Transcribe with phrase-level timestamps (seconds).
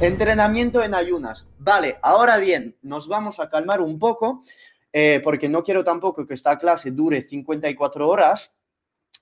[0.00, 1.46] Entrenamiento en ayunas.
[1.60, 4.42] Vale, ahora bien, nos vamos a calmar un poco
[4.92, 8.52] eh, porque no quiero tampoco que esta clase dure 54 horas,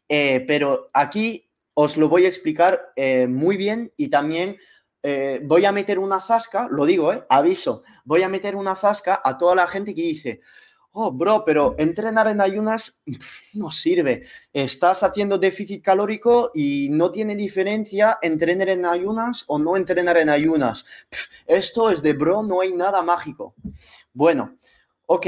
[0.09, 4.57] eh, pero aquí os lo voy a explicar eh, muy bien y también
[5.43, 9.55] voy a meter una zasca, lo digo, aviso, voy a meter una zasca a toda
[9.55, 10.41] la gente que dice,
[10.99, 12.99] oh, bro, pero entrenar en ayunas
[13.53, 14.23] no sirve.
[14.53, 20.31] Estás haciendo déficit calórico y no tiene diferencia entrenar en ayunas o no entrenar en
[20.31, 20.87] ayunas.
[21.47, 23.55] Esto es de bro, no hay nada mágico.
[24.15, 24.57] Bueno,
[25.05, 25.27] ok,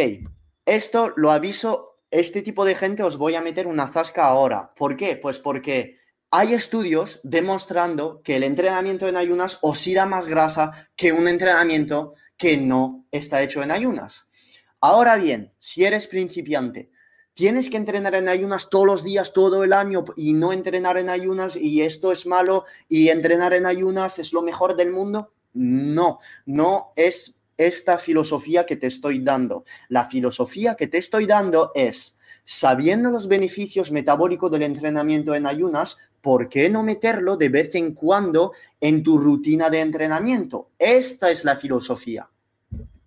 [0.64, 4.72] esto lo aviso, este tipo de gente os voy a meter una zasca ahora.
[4.74, 5.16] ¿Por qué?
[5.16, 5.98] Pues porque
[6.30, 12.56] hay estudios demostrando que el entrenamiento en ayunas oxida más grasa que un entrenamiento que
[12.56, 14.27] no está hecho en ayunas.
[14.80, 16.90] Ahora bien, si eres principiante,
[17.34, 21.10] tienes que entrenar en ayunas todos los días, todo el año y no entrenar en
[21.10, 25.32] ayunas y esto es malo y entrenar en ayunas es lo mejor del mundo.
[25.52, 29.64] No, no es esta filosofía que te estoy dando.
[29.88, 35.96] La filosofía que te estoy dando es, sabiendo los beneficios metabólicos del entrenamiento en ayunas,
[36.20, 40.70] ¿por qué no meterlo de vez en cuando en tu rutina de entrenamiento?
[40.78, 42.28] Esta es la filosofía.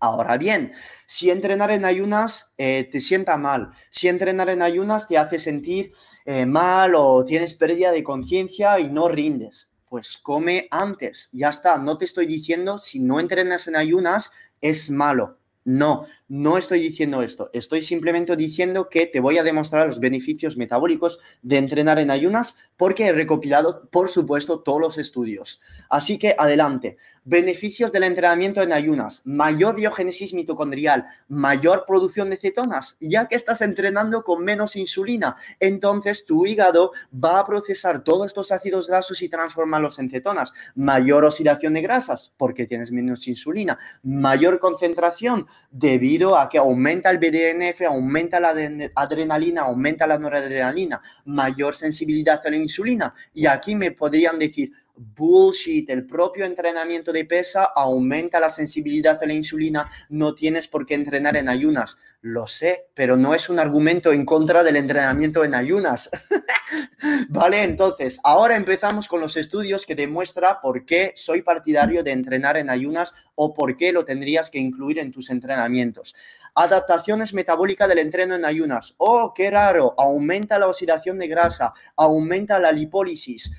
[0.04, 0.74] Ahora bien,
[1.06, 5.94] si entrenar en ayunas eh, te sienta mal, si entrenar en ayunas te hace sentir
[6.26, 11.78] eh, mal o tienes pérdida de conciencia y no rindes, pues come antes, ya está.
[11.78, 15.38] No te estoy diciendo si no entrenas en ayunas es malo.
[15.64, 17.50] No, no estoy diciendo esto.
[17.54, 22.56] Estoy simplemente diciendo que te voy a demostrar los beneficios metabólicos de entrenar en ayunas
[22.78, 25.62] porque he recopilado, por supuesto, todos los estudios.
[25.90, 26.98] Así que adelante.
[27.24, 29.22] Beneficios del entrenamiento en ayunas.
[29.26, 35.36] Mayor biogénesis mitocondrial, mayor producción de cetonas, ya que estás entrenando con menos insulina.
[35.60, 40.52] Entonces tu hígado va a procesar todos estos ácidos grasos y transformarlos en cetonas.
[40.74, 43.78] Mayor oxidación de grasas, porque tienes menos insulina.
[44.02, 48.54] Mayor concentración, debido a que aumenta el BDNF, aumenta la
[48.96, 51.02] adrenalina, aumenta la noradrenalina.
[51.26, 53.14] Mayor sensibilidad a la insulina.
[53.34, 59.26] Y aquí me podrían decir, bullshit, el propio entrenamiento de pesa aumenta la sensibilidad a
[59.26, 61.98] la insulina, no tienes por qué entrenar en ayunas.
[62.24, 66.08] Lo sé, pero no es un argumento en contra del entrenamiento en ayunas.
[67.30, 72.58] vale, entonces, ahora empezamos con los estudios que demuestra por qué soy partidario de entrenar
[72.58, 76.14] en ayunas o por qué lo tendrías que incluir en tus entrenamientos.
[76.54, 78.94] Adaptaciones metabólicas del entreno en ayunas.
[78.98, 83.52] Oh, qué raro, aumenta la oxidación de grasa, aumenta la lipólisis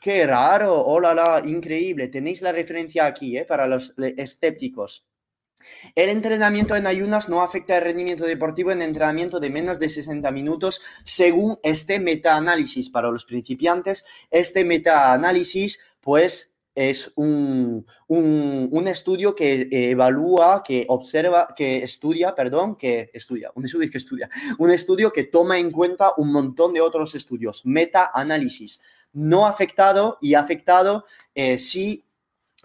[0.00, 2.08] qué raro, hola, la, increíble.
[2.08, 3.44] Tenéis la referencia aquí, ¿eh?
[3.44, 5.06] Para los escépticos.
[5.94, 10.30] El entrenamiento en ayunas no afecta el rendimiento deportivo en entrenamiento de menos de 60
[10.30, 12.88] minutos según este metaanálisis.
[12.90, 21.82] Para los principiantes, este metaanálisis pues es un, un, estudio que evalúa, que observa, que
[21.82, 26.30] estudia, perdón, que estudia, un estudio que estudia, un estudio que toma en cuenta un
[26.30, 28.80] montón de otros estudios, metaanálisis
[29.12, 31.04] no afectado y afectado
[31.34, 32.04] eh, si,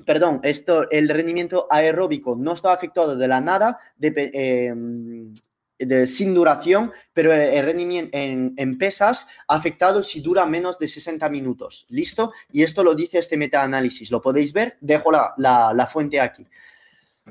[0.06, 5.34] perdón, esto, el rendimiento aeróbico no está afectado de la nada, em,
[5.78, 11.86] de, sin duración, pero el rendimiento en, pesas afectado si dura menos de 60 minutos.
[11.90, 12.32] ¿Listo?
[12.52, 14.12] Y esto lo dice este metaanálisis.
[14.12, 14.78] ¿Lo podéis ver?
[14.82, 16.48] Dejo la, la fuente aquí.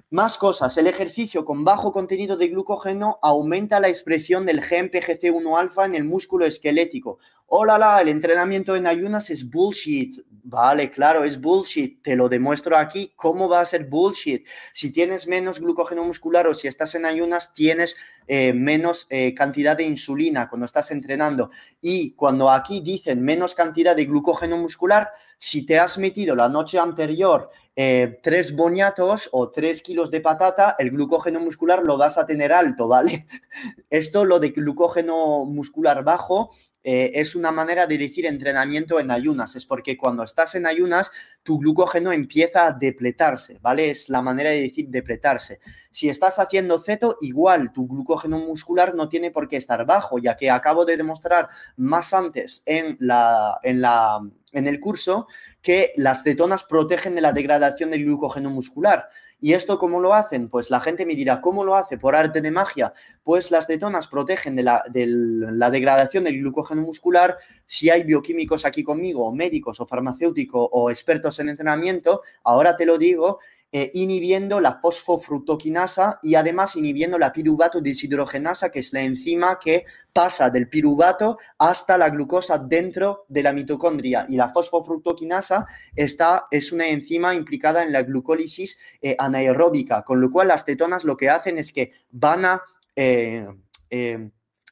[0.08, 5.58] Más cosas, el ejercicio con bajo contenido de glucógeno aumenta la expresión del gen PGC1
[5.58, 7.18] alfa en el músculo esquelético.
[7.54, 10.24] Hola, la, el entrenamiento en ayunas es bullshit.
[10.42, 12.02] Vale, claro, es bullshit.
[12.02, 13.12] Te lo demuestro aquí.
[13.14, 14.48] ¿Cómo va a ser bullshit?
[14.72, 17.94] Si tienes menos glucógeno muscular o si estás en ayunas, tienes
[18.26, 21.50] eh, menos eh, cantidad de insulina cuando estás entrenando.
[21.82, 26.78] Y cuando aquí dicen menos cantidad de glucógeno muscular, si te has metido la noche
[26.78, 32.24] anterior eh, tres boñatos o tres kilos de patata, el glucógeno muscular lo vas a
[32.24, 33.26] tener alto, ¿vale?
[33.90, 36.50] Esto, lo de glucógeno muscular bajo,
[36.84, 39.56] eh, es una manera de decir entrenamiento en ayunas.
[39.56, 41.10] Es porque cuando estás en ayunas,
[41.42, 43.90] tu glucógeno empieza a depletarse, ¿vale?
[43.90, 45.60] Es la manera de decir depletarse.
[45.90, 50.36] Si estás haciendo ceto, igual tu glucógeno muscular no tiene por qué estar bajo, ya
[50.36, 54.20] que acabo de demostrar más antes en la, en la
[54.52, 55.26] en el curso
[55.60, 59.08] que las cetonas protegen de la degradación del glucógeno muscular.
[59.44, 60.48] ¿Y esto cómo lo hacen?
[60.48, 61.98] Pues la gente me dirá, ¿cómo lo hace?
[61.98, 62.92] ¿Por arte de magia?
[63.24, 67.36] Pues las cetonas protegen de la, de la degradación del glucógeno muscular.
[67.66, 72.86] Si hay bioquímicos aquí conmigo, o médicos, o farmacéuticos, o expertos en entrenamiento, ahora te
[72.86, 73.40] lo digo,
[73.74, 79.86] eh, inhibiendo la fosfofructoquinasa y además inhibiendo la piruvato deshidrogenasa, que es la enzima que
[80.12, 84.26] pasa del piruvato hasta la glucosa dentro de la mitocondria.
[84.28, 85.66] Y la fosfofructoquinasa
[85.96, 91.04] está, es una enzima implicada en la glucólisis eh, anaeróbica, con lo cual las cetonas
[91.04, 92.62] lo que hacen es que van a...
[92.94, 93.46] Eh,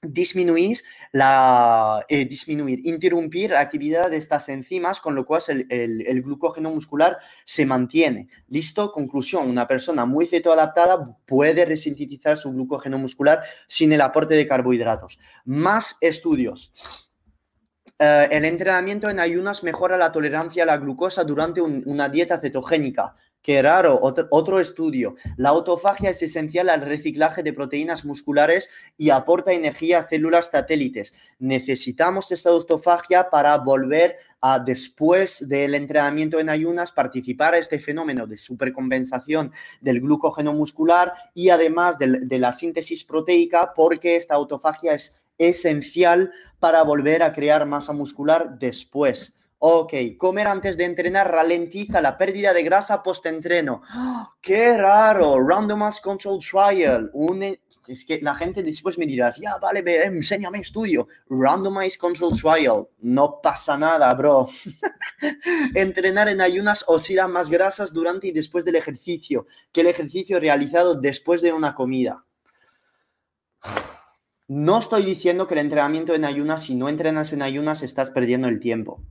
[0.02, 0.82] disminuir,
[1.12, 7.18] la, eh, disminuir, interrumpir la actividad de estas enzimas, con lo cual el, glucógeno muscular
[7.44, 8.28] se mantiene.
[8.48, 8.92] ¿Listo?
[8.92, 15.18] Conclusión, una persona muy cetoadaptada puede resintetizar su glucógeno muscular sin el aporte de carbohidratos.
[15.44, 16.72] Más estudios.
[17.98, 23.16] Eh, el entrenamiento en ayunas mejora la tolerancia a la glucosa durante una dieta cetogénica.
[23.42, 25.14] Qué raro, otro, estudio.
[25.38, 31.14] La autofagia es esencial al reciclaje de proteínas musculares y aporta energía a células satélites.
[31.38, 38.26] Necesitamos esta autofagia para volver a, después del entrenamiento en ayunas, participar a este fenómeno
[38.26, 45.16] de supercompensación del glucógeno muscular y además de la síntesis proteica, porque esta autofagia es
[45.38, 49.34] esencial para volver a crear masa muscular después.
[49.62, 53.82] Ok, comer antes de entrenar ralentiza la pérdida de grasa post-entreno.
[54.40, 55.38] ¡Qué raro!
[55.38, 57.10] Randomized Control Trial.
[57.42, 61.08] E, es que la gente después me dirás, ya, vale, ve, enséñame estudio.
[61.28, 62.88] Randomized Control Trial.
[63.00, 64.48] No pasa nada, bro.
[65.74, 70.94] Entrenar en ayunas oxida más grasas durante y después del ejercicio que el ejercicio realizado
[70.94, 72.24] después de una comida.
[74.48, 78.48] No estoy diciendo que el entrenamiento en ayunas, si no entrenas en ayunas, estás perdiendo
[78.48, 79.04] el tiempo.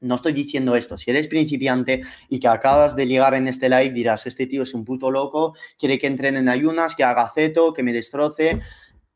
[0.00, 0.96] No estoy diciendo esto.
[0.96, 4.72] Si eres principiante y que acabas de llegar en este live, dirás, este tío es
[4.72, 8.60] un puto loco, quiere que entrene en ayunas, que haga ceto, que me destroce.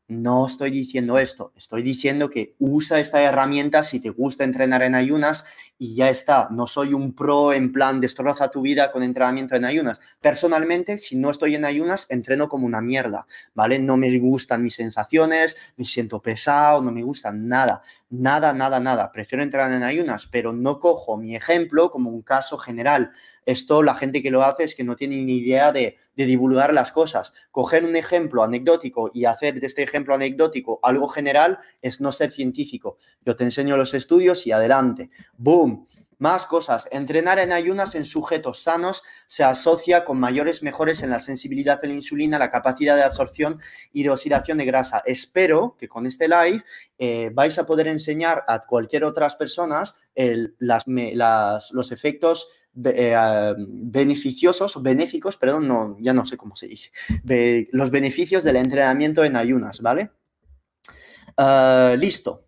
[0.07, 4.93] No estoy diciendo esto, estoy diciendo que usa esta herramienta si te gusta entrenar en
[4.93, 5.45] ayunas
[5.77, 6.47] y ya está.
[6.51, 9.99] No soy un pro en plan destroza tu vida con entrenamiento en ayunas.
[10.21, 13.79] Personalmente, si no estoy en ayunas, entreno como una mierda, ¿vale?
[13.79, 19.11] No me gustan mis sensaciones, me siento pesado, no me gusta nada, nada, nada, nada.
[19.11, 23.11] Prefiero entrenar en ayunas, pero no cojo mi ejemplo como un caso general.
[23.45, 26.91] Esto la gente que lo hace es que no tiene ni idea de, divulgar las
[26.91, 27.33] cosas.
[27.51, 32.31] Coger un ejemplo anecdótico y hacer de este ejemplo anecdótico algo general es no ser
[32.31, 32.97] científico.
[33.25, 35.09] Yo te enseño los estudios y adelante.
[35.37, 35.64] ¡Boom!
[36.17, 36.87] Más cosas.
[36.91, 41.87] Entrenar en ayunas en sujetos sanos se asocia con mayores mejores en la sensibilidad a
[41.87, 43.59] la insulina, la capacidad de absorción
[43.91, 45.03] y de oxidación de grasa.
[45.05, 46.63] Espero que con este live
[46.97, 49.95] eh, vais a poder enseñar a cualquier otras personas
[50.57, 52.47] los efectos
[52.83, 56.91] eh, beneficiosos, benéficos, perdón, no, ya no sé cómo se dice,
[57.71, 60.11] los beneficios del entrenamiento en ayunas, ¿vale?
[61.37, 62.44] Ah, listo.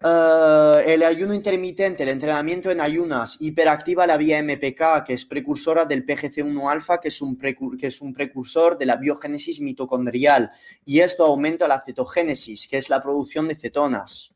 [0.00, 5.84] Ah, el ayuno intermitente, el entrenamiento en ayunas, hiperactiva la vía MPK, que es precursora
[5.86, 10.52] del PGC1 alfa, que es, un que es un precursor de la biogénesis mitocondrial.
[10.84, 14.32] Y esto aumenta la cetogénesis, que es la producción de cetonas.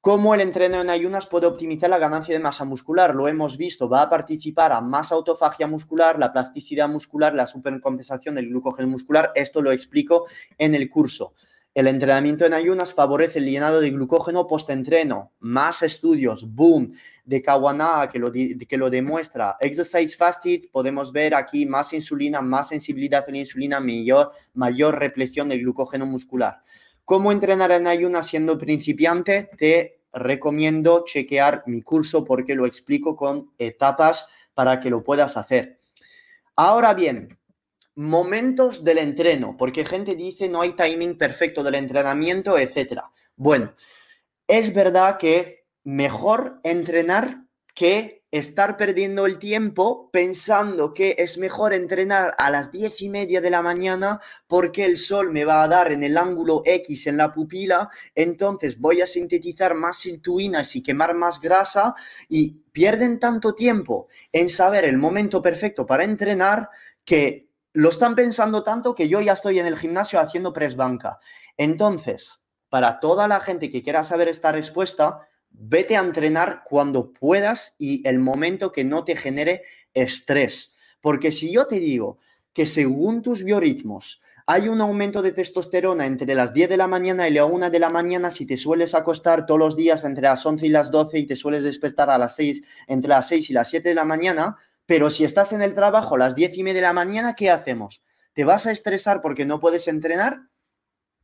[0.00, 3.14] ¿Cómo el entreno en ayunas puede optimizar la ganancia de masa muscular?
[3.14, 8.34] Lo hemos visto, va a participar a más autofagia muscular, la plasticidad muscular, la supercompensación
[8.34, 9.30] del glucógeno muscular.
[9.36, 10.26] Esto lo explico
[10.58, 11.34] en el curso.
[11.74, 15.32] El entrenamiento en ayunas favorece el llenado de glucógeno post-entreno.
[15.40, 16.92] Más estudios, boom,
[17.24, 19.56] de Kawana que lo, que lo demuestra.
[19.60, 25.48] Exercise fasted, podemos ver aquí más insulina, más sensibilidad a la insulina, mayor, mayor repleción
[25.48, 26.62] del glucógeno muscular.
[27.04, 29.50] ¿Cómo entrenar en ayunas siendo principiante?
[29.58, 35.80] Te recomiendo chequear mi curso porque lo explico con etapas para que lo puedas hacer.
[36.54, 37.36] Ahora bien,
[37.94, 43.02] momentos del entreno, porque gente dice no hay timing perfecto del entrenamiento, etc.
[43.36, 43.74] Bueno,
[44.46, 52.34] es verdad que mejor entrenar que estar perdiendo el tiempo pensando que es mejor entrenar
[52.36, 55.92] a las diez y media de la mañana porque el sol me va a dar
[55.92, 61.14] en el ángulo X en la pupila, entonces voy a sintetizar más sintuinas y quemar
[61.14, 61.94] más grasa
[62.28, 66.70] y pierden tanto tiempo en saber el momento perfecto para entrenar
[67.04, 71.18] que lo están pensando tanto que yo ya estoy en el gimnasio haciendo press banca.
[71.56, 77.74] Entonces, para toda la gente que quiera saber esta respuesta, vete a entrenar cuando puedas
[77.76, 79.62] y el momento que no te genere
[79.92, 80.76] estrés.
[81.00, 82.18] Porque si yo te digo
[82.52, 87.26] que según tus biorritmos hay un aumento de testosterona entre las 10 de la mañana
[87.26, 90.46] y la 1 de la mañana si te sueles acostar todos los días entre las
[90.46, 93.52] 11 y las 12 y te sueles despertar a las 6, entre las 6 y
[93.52, 96.62] las 7 de la mañana, pero si estás en el trabajo a las 10 y
[96.62, 98.02] media de la mañana, ¿qué hacemos?
[98.34, 100.48] ¿Te vas a estresar porque no puedes entrenar?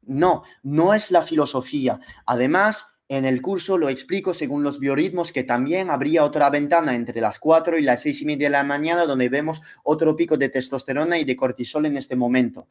[0.03, 2.01] No, no es la filosofía.
[2.25, 7.21] Además, en el curso lo explico según los biorritmos que también habría otra ventana entre
[7.21, 10.49] las 4 y las 6 y media de la mañana donde vemos otro pico de
[10.49, 12.69] testosterona y de cortisol en este momento.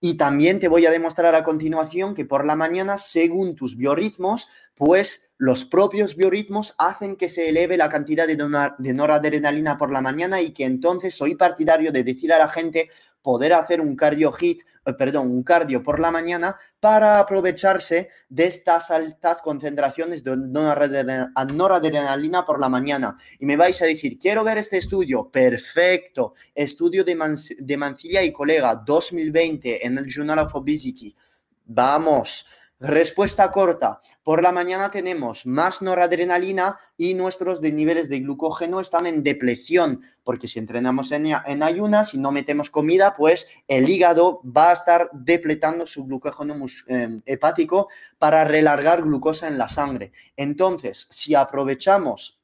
[0.00, 4.48] Y también te voy a demostrar a continuación que por la mañana, según tus biorritmos,
[4.76, 10.42] pues los propios biorritmos hacen que se eleve la cantidad de, noradrenalina por la mañana
[10.42, 12.90] y que entonces soy partidario de decir a la gente,
[13.22, 18.44] poder hacer un cardio hit, eh, perdón, un cardio por la mañana para aprovecharse de
[18.44, 23.16] estas altas concentraciones de noradrenalina por la mañana.
[23.38, 25.30] Y me vais a decir, quiero ver este estudio.
[25.30, 26.34] Perfecto.
[26.54, 27.16] Estudio de,
[27.60, 31.16] de Mancilla y colega 2020 en el Journal of Obesity.
[31.64, 32.44] Vamos.
[32.82, 34.00] Respuesta corta.
[34.22, 40.48] Por la mañana tenemos más noradrenalina y nuestros niveles de glucógeno están en depleción, porque
[40.48, 45.84] si entrenamos en, ayunas y no metemos comida, pues el hígado va a estar depletando
[45.84, 46.56] su glucógeno
[46.86, 50.12] em, hepático para relargar glucosa en la sangre.
[50.34, 52.40] Entonces, si aprovechamos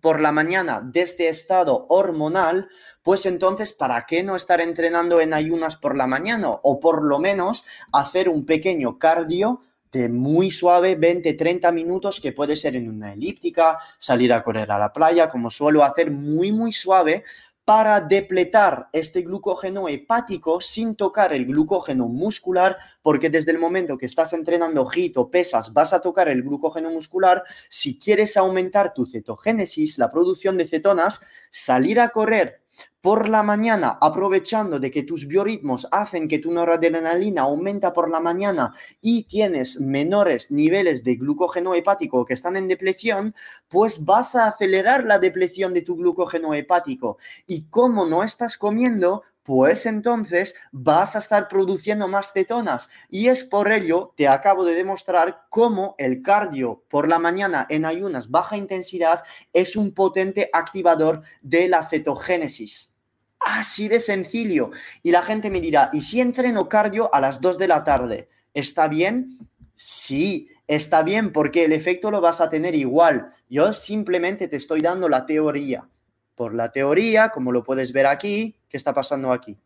[0.00, 2.68] por la mañana de este estado hormonal,
[3.04, 6.48] pues entonces, ¿para qué no estar entrenando en ayunas por la mañana?
[6.64, 9.62] O por lo menos hacer un pequeño cardio
[10.08, 14.78] muy suave, 20, 30 minutos, que puede ser en una elíptica, salir a correr a
[14.78, 17.24] la playa, como suelo hacer, muy, muy suave,
[17.66, 24.06] para depletar este glucógeno hepático sin tocar el glucógeno muscular, porque desde el momento que
[24.06, 29.04] estás entrenando HIIT o pesas vas a tocar el glucógeno muscular, si quieres aumentar tu
[29.04, 32.62] cetogénesis, la producción de cetonas, salir a correr
[33.00, 38.18] por la mañana, aprovechando de que tus biorritmos hacen que tu noradrenalina aumenta por la
[38.18, 43.34] mañana y tienes menores niveles de glucógeno hepático que están en depleción,
[43.68, 47.18] pues vas a acelerar la depleción de tu glucógeno hepático.
[47.46, 52.88] Y como no estás comiendo, pues entonces vas a estar produciendo más cetonas.
[53.08, 57.84] Y es por ello, te acabo de demostrar cómo el cardio por la mañana en
[57.84, 59.22] ayunas baja intensidad
[59.52, 62.92] es un potente activador de la cetogénesis.
[63.38, 64.72] Así de sencillo.
[65.04, 68.28] Y la gente me dirá, ¿y si entreno cardio a las 2 de la tarde?
[68.52, 69.38] ¿Está bien?
[69.76, 73.32] Sí, está bien porque el efecto lo vas a tener igual.
[73.48, 75.88] Yo simplemente te estoy dando la teoría.
[76.34, 79.56] Por la teoría, como lo puedes ver aquí, ¿qué está pasando aquí?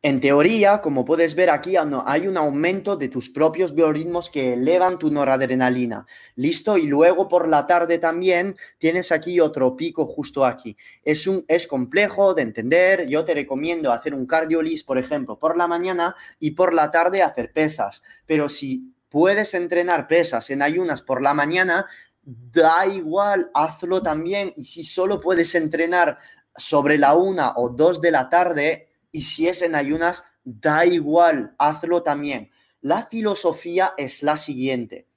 [0.00, 4.98] En teoría, como puedes ver aquí, hay un aumento de tus propios biorritmos que elevan
[4.98, 6.06] tu noradrenalina.
[6.34, 6.78] ¿Listo?
[6.78, 10.78] Y luego por la tarde también tienes aquí otro pico justo aquí.
[11.02, 13.06] Es, un, es complejo de entender.
[13.06, 17.20] Yo te recomiendo hacer un cardiolis, por ejemplo, por la mañana y por la tarde
[17.20, 18.02] hacer pesas.
[18.24, 21.86] Pero si puedes entrenar pesas en ayunas por la mañana,
[22.26, 24.52] da igual, hazlo también.
[24.56, 26.18] Y si solo puedes entrenar
[26.56, 31.54] sobre la una o dos de la tarde, y si es en ayunas, da igual,
[31.58, 32.50] hazlo también.
[32.80, 35.08] La filosofía es la siguiente.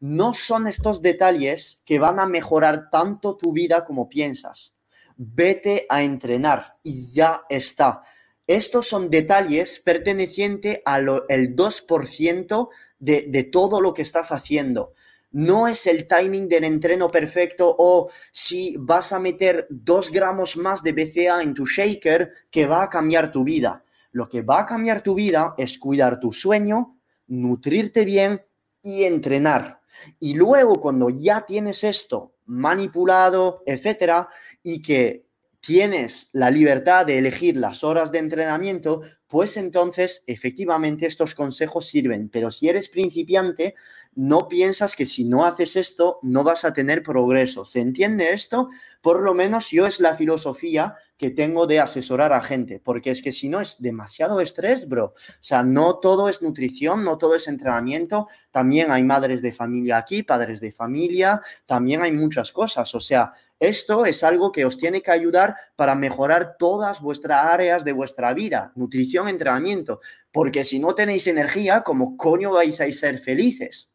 [0.00, 4.74] No son estos detalles que van a mejorar tanto tu vida como piensas.
[5.16, 8.02] Vete a entrenar y ya está.
[8.46, 12.68] Estos son detalles pertenecientes al 2%
[13.00, 14.94] de, de todo lo que estás haciendo
[15.30, 20.82] no es el timing del entreno perfecto o si vas a meter dos gramos más
[20.82, 23.84] de BCA en tu shaker que va a cambiar tu vida.
[24.12, 28.42] Lo que va a cambiar tu vida es cuidar tu sueño, nutrirte bien
[28.82, 29.80] y entrenar.
[30.18, 34.28] Y luego cuando ya tienes esto manipulado, etcétera,
[34.62, 35.26] y que
[35.60, 42.30] tienes la libertad de elegir las horas de entrenamiento, pues entonces efectivamente estos consejos sirven.
[42.30, 43.74] Pero si eres principiante,
[44.18, 47.64] no piensas que si no haces esto no vas a tener progreso.
[47.64, 48.68] ¿Se entiende esto?
[49.00, 53.22] Por lo menos yo es la filosofía que tengo de asesorar a gente, porque es
[53.22, 55.14] que si no es demasiado estrés, bro.
[55.14, 59.98] O sea, no todo es nutrición, no todo es entrenamiento, también hay madres de familia
[59.98, 62.92] aquí, padres de familia, también hay muchas cosas.
[62.96, 67.84] O sea, esto es algo que os tiene que ayudar para mejorar todas vuestras áreas
[67.84, 70.00] de vuestra vida, nutrición, entrenamiento,
[70.32, 73.92] porque si no tenéis energía, ¿cómo coño vais a ser felices?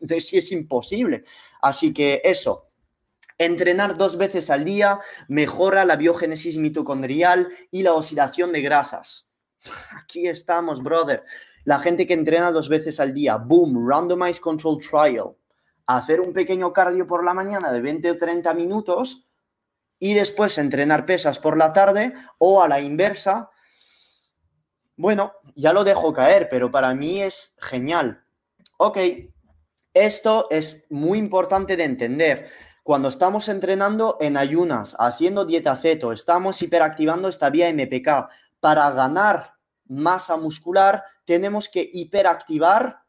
[0.00, 1.24] De si es imposible.
[1.60, 2.70] Así que eso,
[3.40, 9.30] Entrenar dos veces al día mejora la biogénesis mitocondrial y la oxidación de grasas.
[9.96, 11.24] Aquí estamos, brother.
[11.64, 15.36] La gente que entrena dos veces al día, boom, randomized control trial.
[15.86, 19.26] Hacer un pequeño cardio por la mañana de 20 o 30 minutos
[19.98, 23.48] y después entrenar pesas por la tarde o a la inversa.
[24.96, 28.22] Bueno, ya lo dejo caer, pero para mí es genial.
[28.76, 28.98] Ok,
[29.94, 32.50] esto es muy importante de entender.
[32.82, 38.28] Cuando estamos entrenando en ayunas, haciendo dieta ceto, estamos hiperactivando esta vía MPK.
[38.60, 39.54] Para ganar
[39.86, 43.02] masa muscular, tenemos que hiperactivar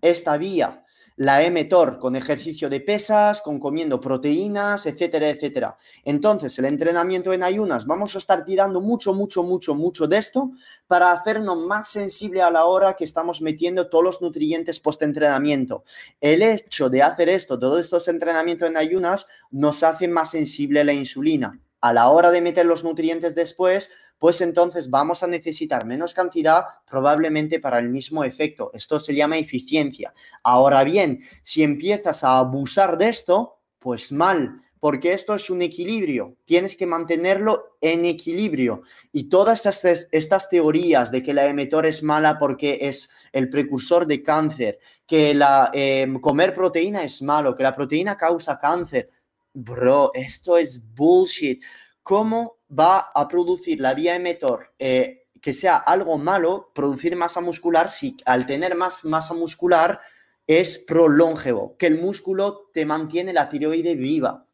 [0.00, 0.82] esta vía
[1.16, 5.76] la mTOR con ejercicio de pesas, con comiendo proteínas, etcétera, etcétera.
[6.04, 10.52] Entonces, el entrenamiento en ayunas, vamos a estar tirando mucho, mucho, mucho, mucho de esto
[10.86, 15.84] para hacernos más sensible a la hora que estamos metiendo todos los nutrientes post-entrenamiento.
[16.20, 20.92] El hecho de hacer esto, todos estos entrenamientos en ayunas, nos hace más sensible la
[20.92, 21.60] insulina.
[21.82, 26.64] A la hora de meter los nutrientes después, pues entonces vamos a necesitar menos cantidad
[26.88, 28.70] probablemente para el mismo efecto.
[28.72, 30.14] Esto se llama eficiencia.
[30.44, 36.36] Ahora bien, si empiezas a abusar de esto, pues mal, porque esto es un equilibrio,
[36.44, 38.82] tienes que mantenerlo en equilibrio.
[39.12, 44.06] Y todas estas, estas teorías de que la mTOR es mala porque es el precursor
[44.06, 49.10] de cáncer, que la, em, comer proteína es malo, que la proteína causa cáncer,
[49.54, 51.62] bro, esto es bullshit.
[52.02, 57.90] ¿Cómo va a producir la vía emetor eh, que sea algo malo, producir masa muscular,
[57.90, 60.00] si al tener más masa muscular
[60.46, 64.46] es prolongevo, que el músculo te mantiene la tiroide viva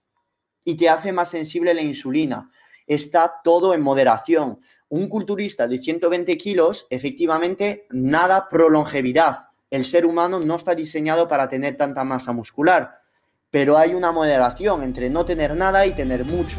[0.65, 2.51] y te hace más sensible la insulina.
[2.87, 4.61] Está todo en moderación.
[4.89, 9.51] Un culturista de 120 kilos, efectivamente, nada prolongevidad.
[9.71, 12.98] El ser humano no está diseñado para tener tanta masa muscular,
[13.51, 16.59] pero hay una moderación entre no tener nada y tener mucho.